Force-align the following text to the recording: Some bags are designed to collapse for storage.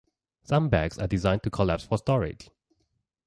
Some 0.41 0.69
bags 0.69 0.97
are 0.97 1.05
designed 1.05 1.43
to 1.43 1.51
collapse 1.51 1.83
for 1.85 1.99
storage. 1.99 2.49